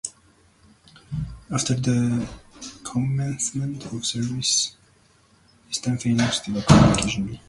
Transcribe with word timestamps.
After 1.53 1.75
the 1.75 2.27
commencement 2.83 3.85
of 3.93 4.03
service, 4.03 4.75
system 5.69 5.99
failures 5.99 6.37
still 6.37 6.57
occurred 6.57 6.97
occasionally. 6.97 7.39